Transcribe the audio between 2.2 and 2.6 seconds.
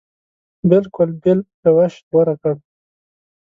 کړ.